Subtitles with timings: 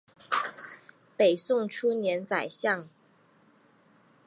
[1.15, 2.89] 北宋初年宰相。